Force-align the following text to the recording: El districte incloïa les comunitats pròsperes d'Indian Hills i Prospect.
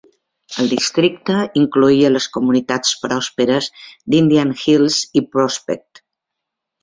El 0.61 0.69
districte 0.69 1.35
incloïa 1.59 2.09
les 2.13 2.25
comunitats 2.37 2.95
pròsperes 3.03 3.67
d'Indian 4.15 4.53
Hills 4.63 4.97
i 5.21 5.23
Prospect. 5.37 6.03